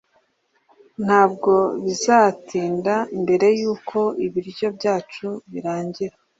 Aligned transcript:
Ntabwo 1.05 1.53
bizatinda 1.83 2.95
mbere 3.21 3.47
yuko 3.61 3.99
ibiryo 4.25 4.67
byacu 4.77 5.27
birangira. 5.51 6.15